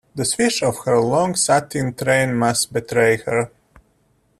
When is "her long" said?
0.85-1.35